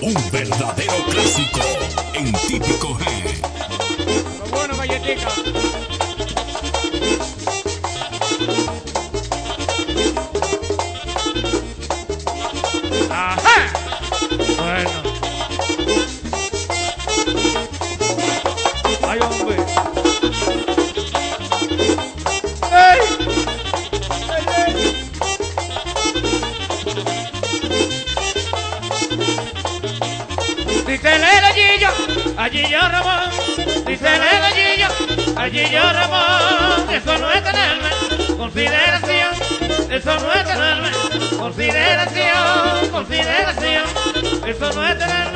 [0.00, 1.60] Un verdadero clásico
[2.14, 3.40] en típico G.
[4.38, 5.65] Lo bueno, galletica.
[44.98, 45.35] Thank.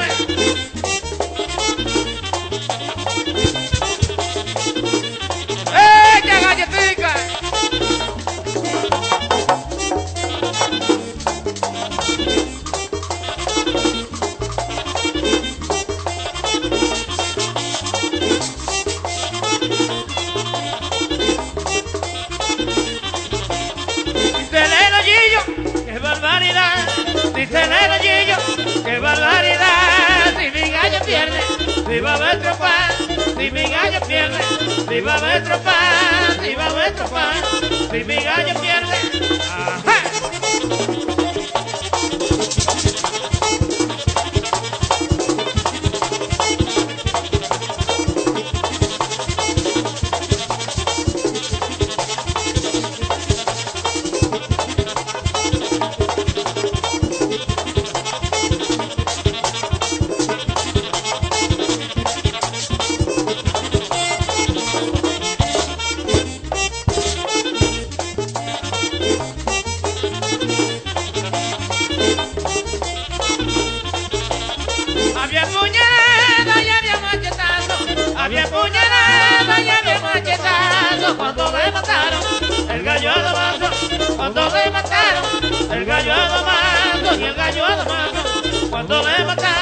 [85.81, 89.59] el gallo a domando, y el gallo a domando, cuando le mataron.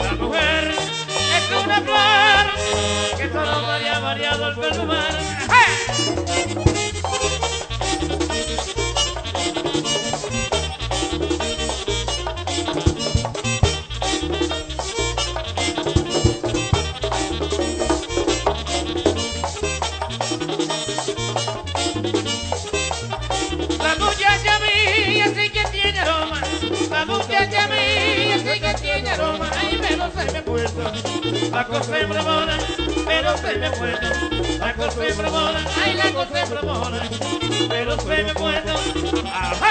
[0.00, 0.74] la mujer
[1.36, 5.18] es una flor que solo varía variado el perfumar.
[5.48, 6.71] ¡Hey!
[31.72, 32.58] corte bravona,
[33.06, 34.06] pero se me muerto.
[34.58, 37.08] La corte bravona, ay, la corte bravona,
[37.68, 38.74] pero se me muerto.
[39.32, 39.70] ¡Ajá!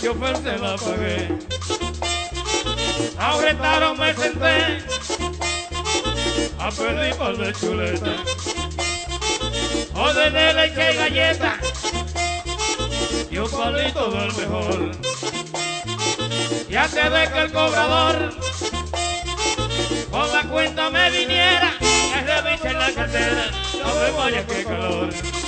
[0.00, 1.38] que pues oferté la pagué.
[3.18, 4.84] A me senté,
[6.58, 8.14] a perdí por de chuleta.
[9.94, 11.58] Ordené leche y galleta,
[13.30, 14.90] y un palito del mejor.
[16.68, 18.34] Ya se ve que el cobrador
[20.10, 23.50] con la cuenta me viniera, que revise la cartera,
[23.82, 25.45] no me vaya que calor.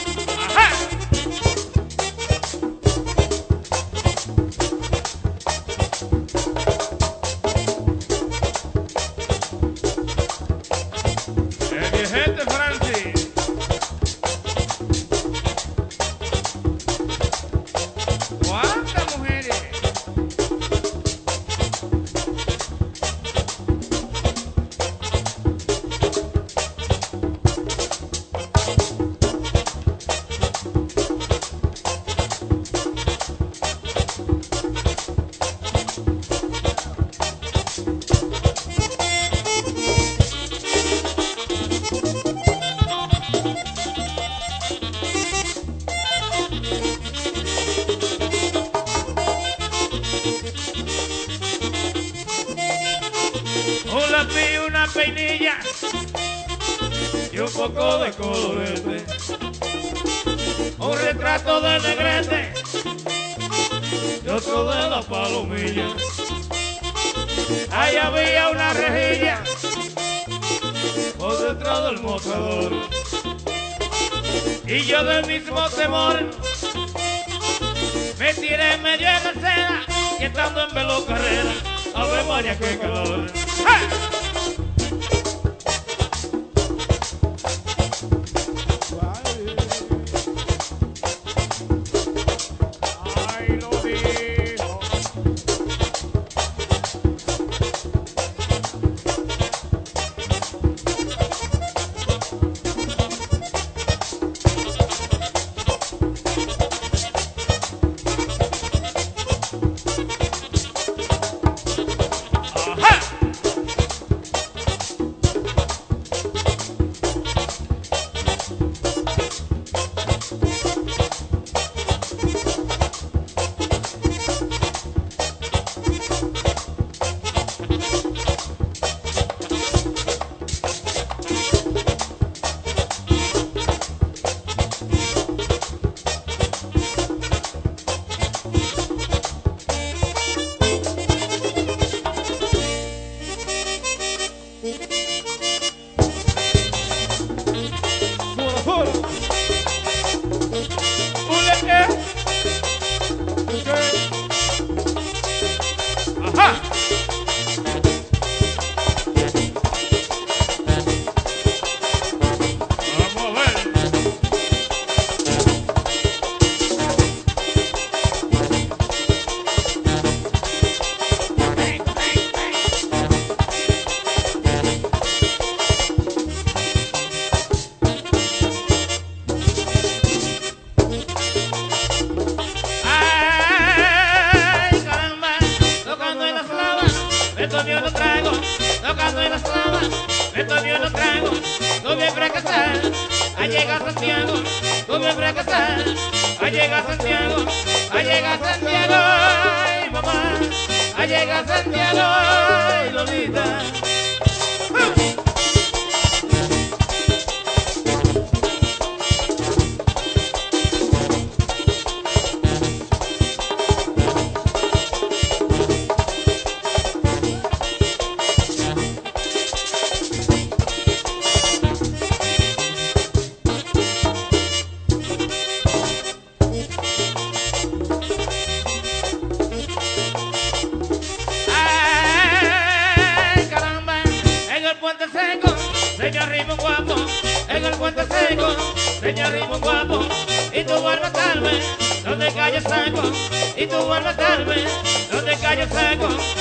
[245.70, 246.37] pego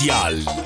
[0.00, 0.59] Oficial.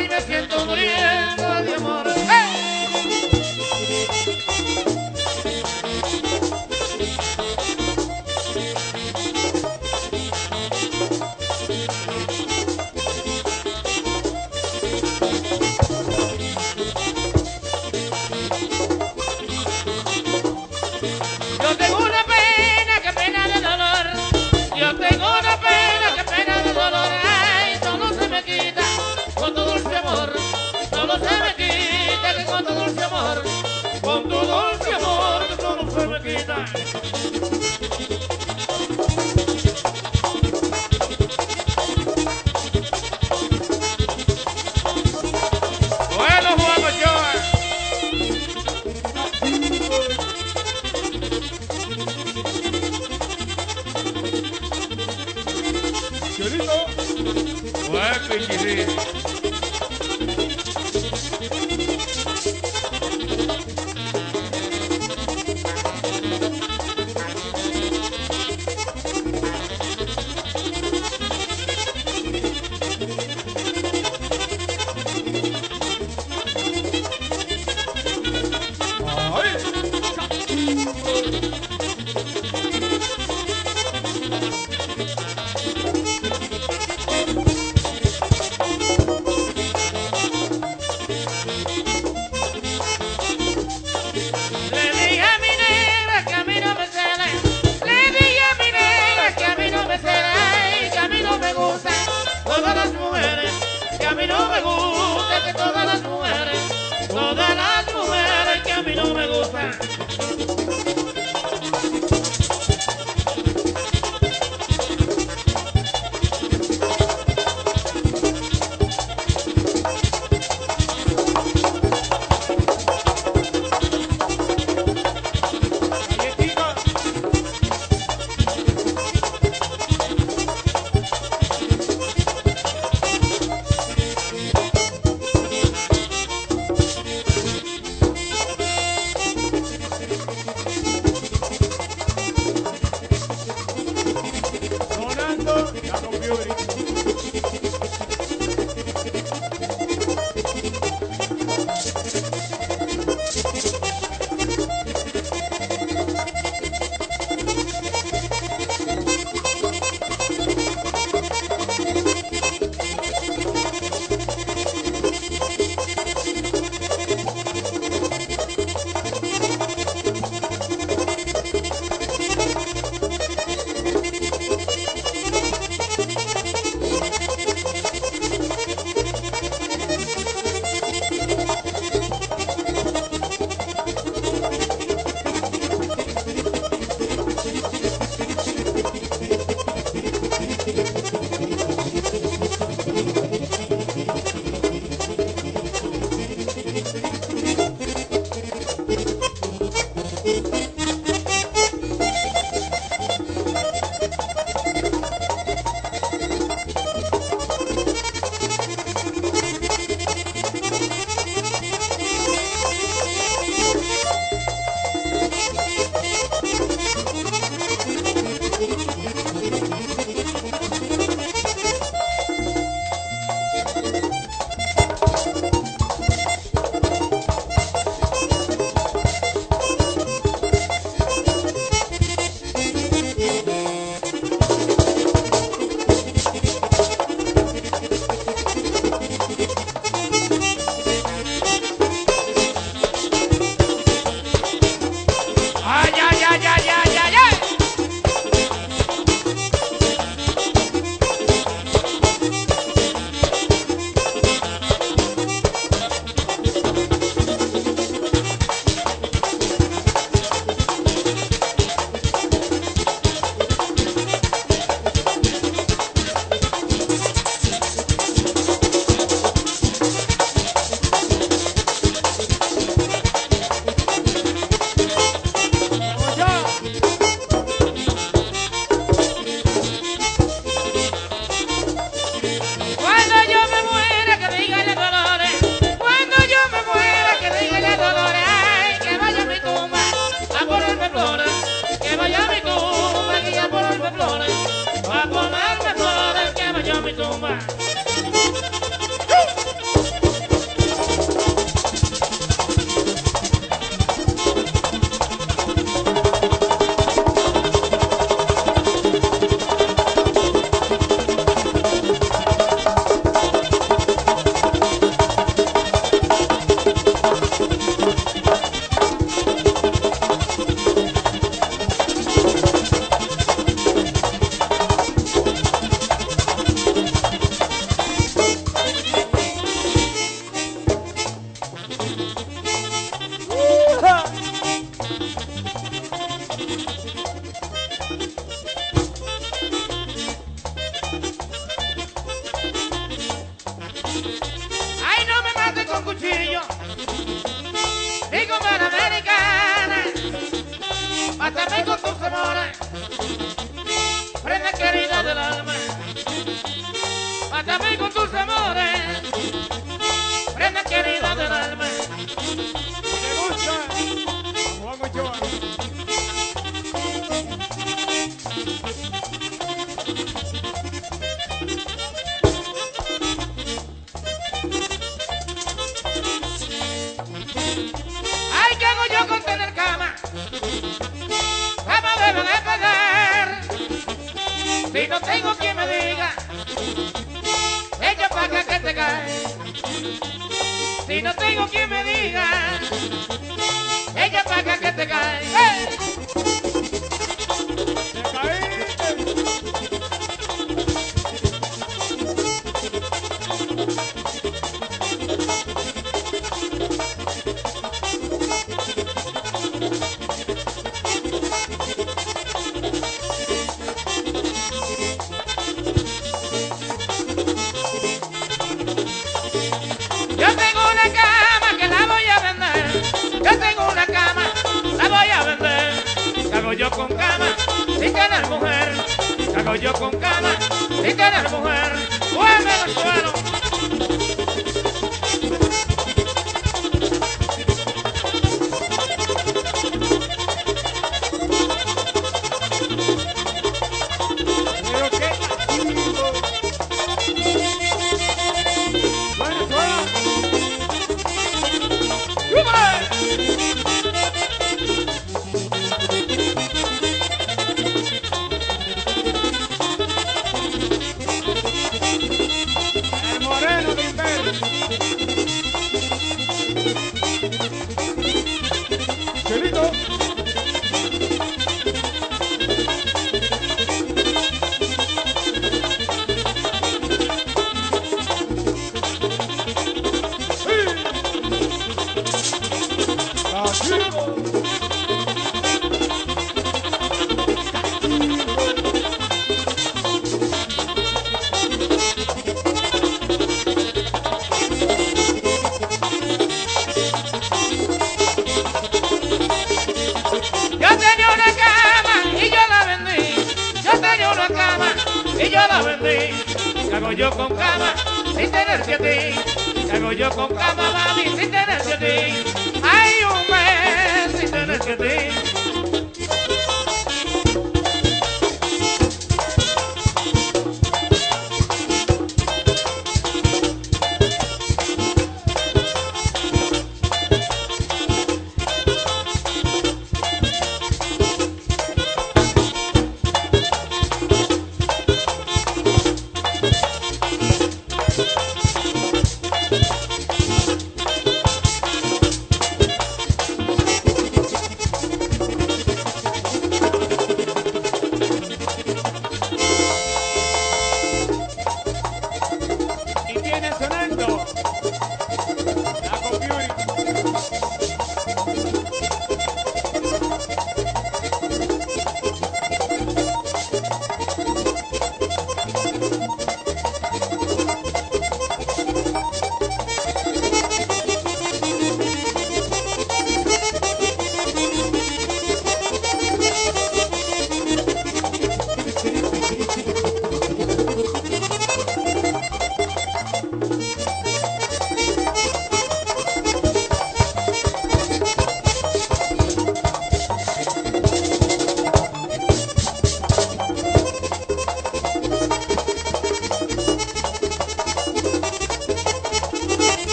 [0.00, 2.19] Hoy me siento muriendo de amor.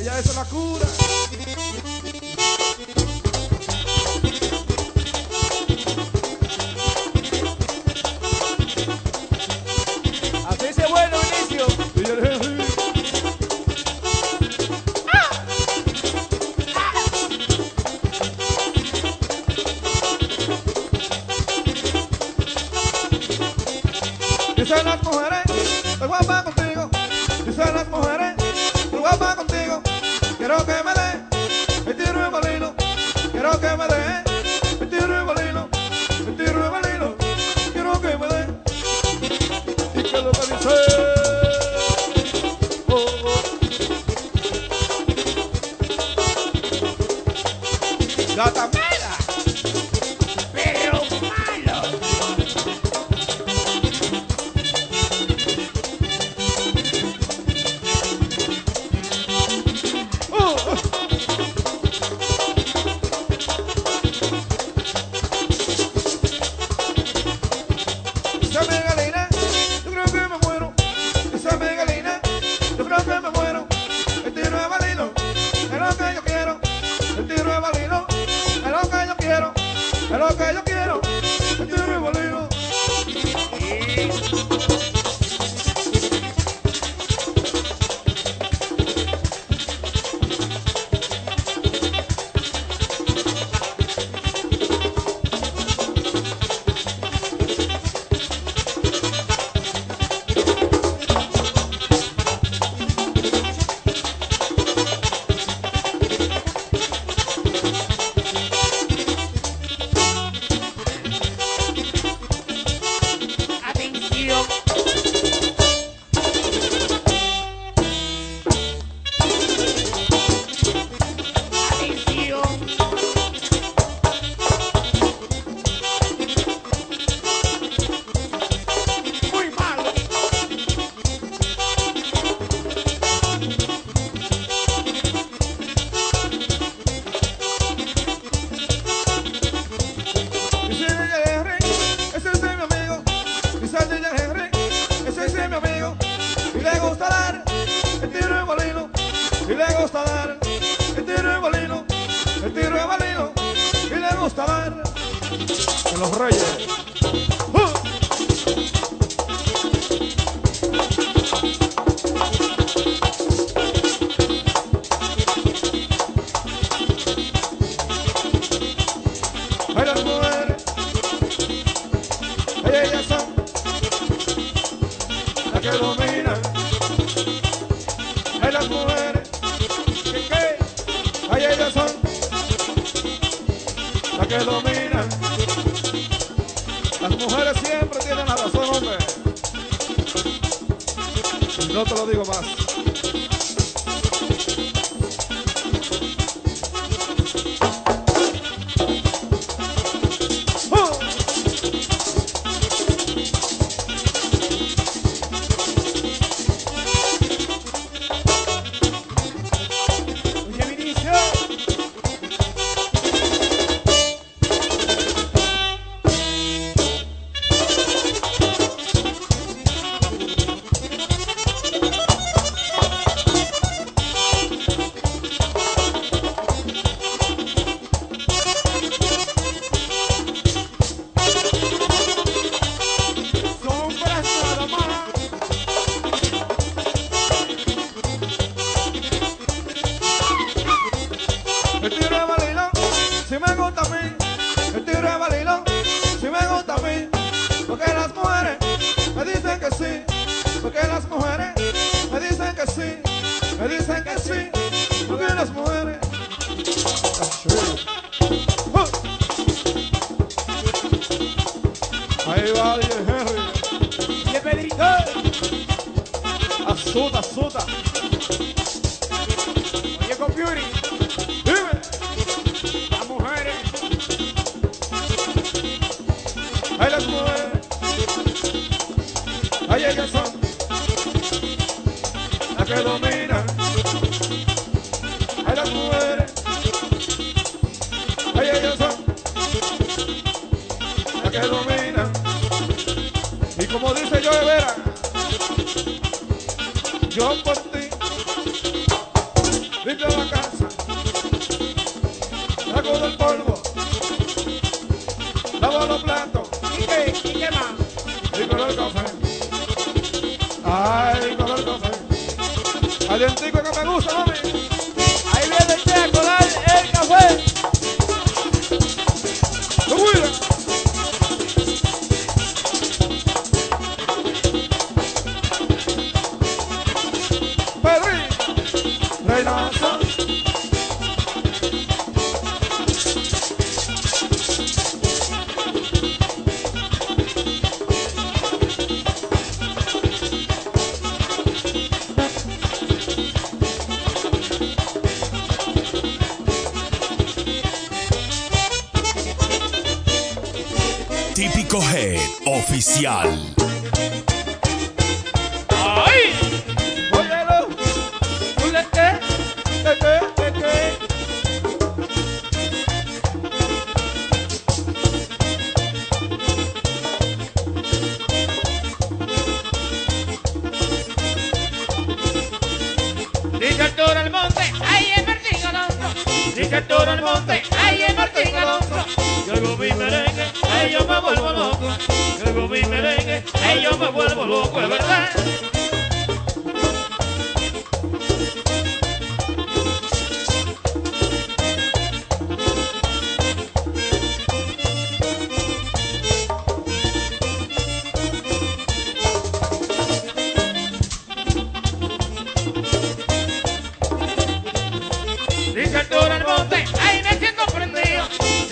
[0.00, 0.86] Ella es la cura.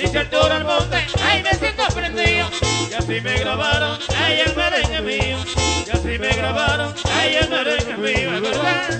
[0.08, 2.48] hice altura al monte, ahí me siento prendido.
[2.90, 5.38] Y así me grabaron, ahí el merengue mío.
[5.86, 8.40] Y así me grabaron, ahí el merengue mío.
[8.40, 8.98] ¿verdad?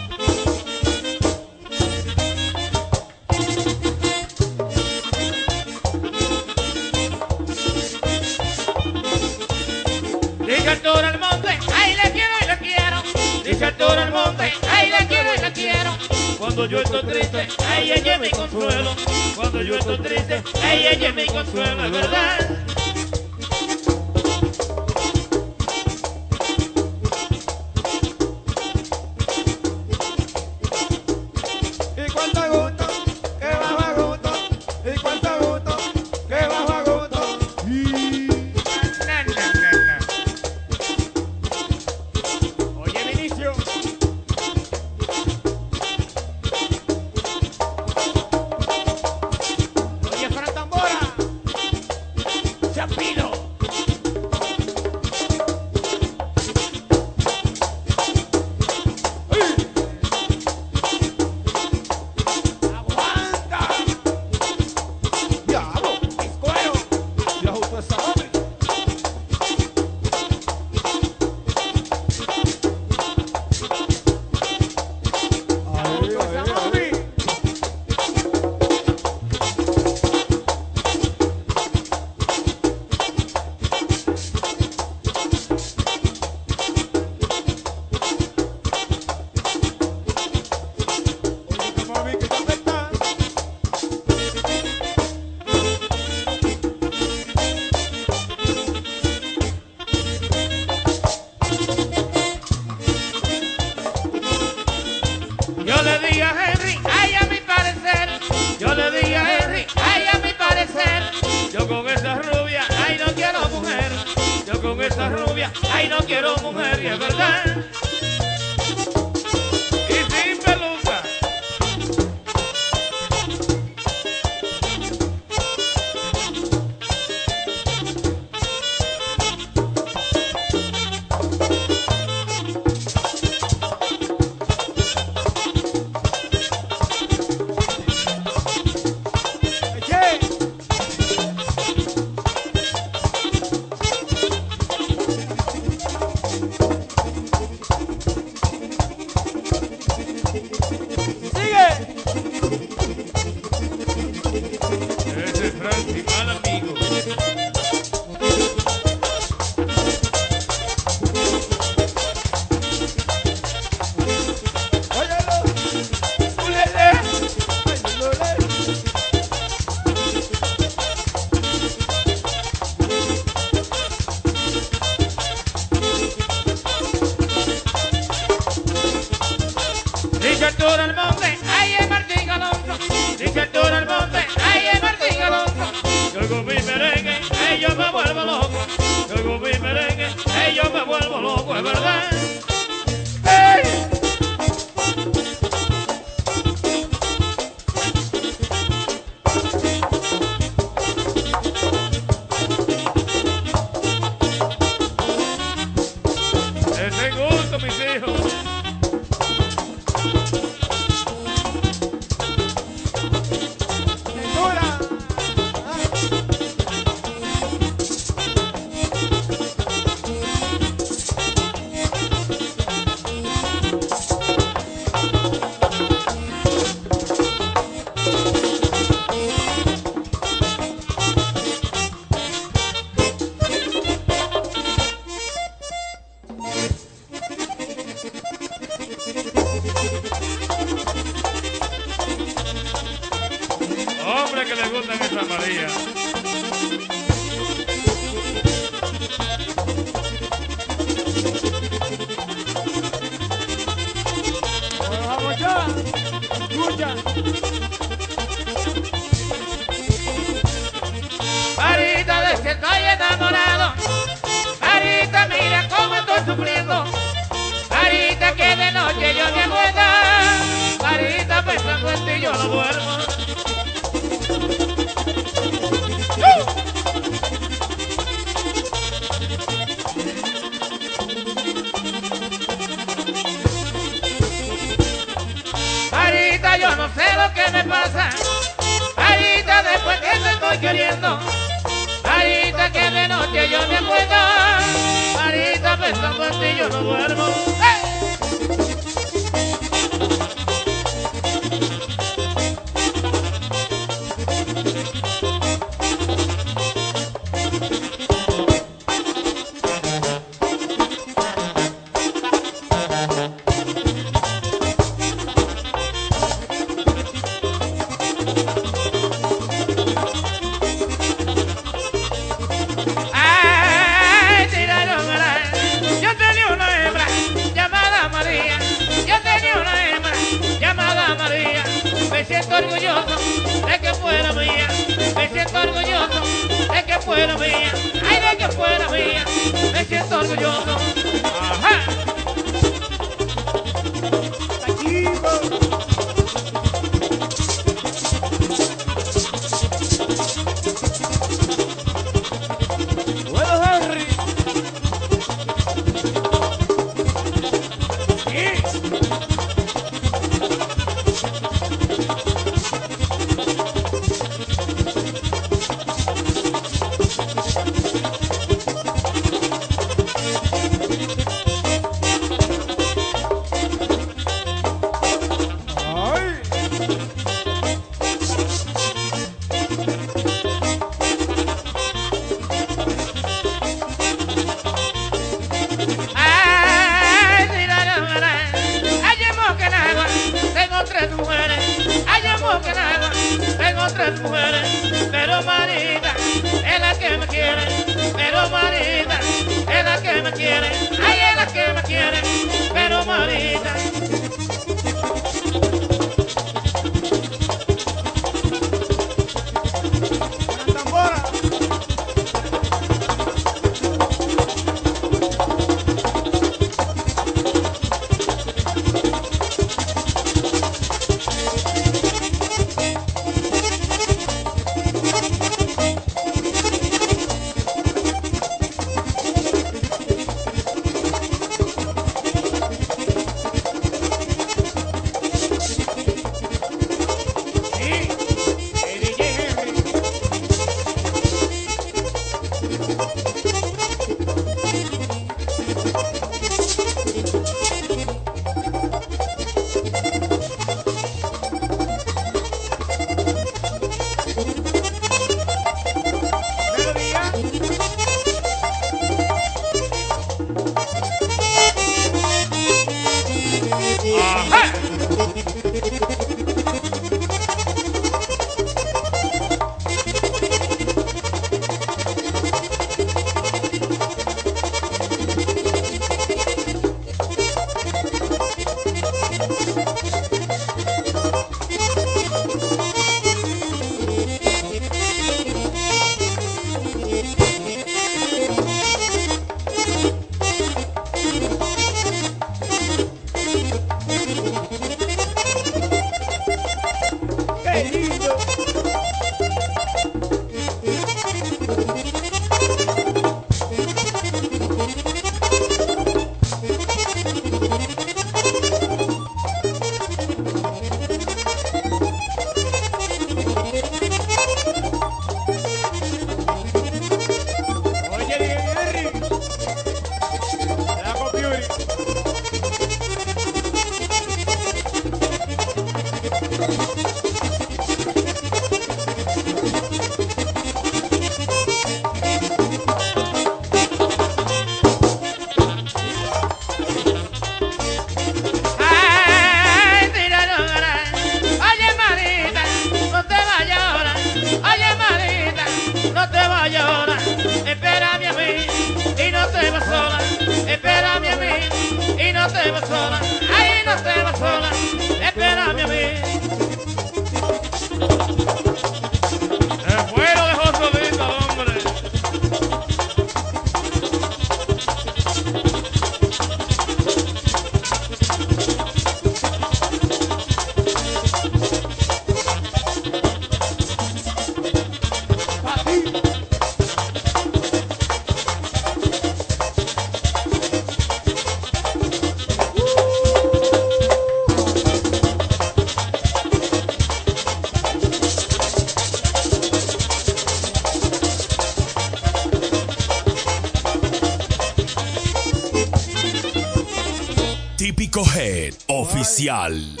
[599.41, 600.00] especial.